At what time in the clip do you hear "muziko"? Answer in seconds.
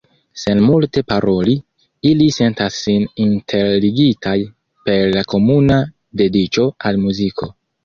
7.07-7.55